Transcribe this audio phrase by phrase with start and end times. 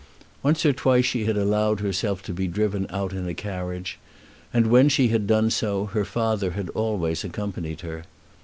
[0.41, 3.99] Once or twice she had allowed herself to be driven out in a carriage,
[4.51, 8.05] and, when she had done so, her father had always accompanied her.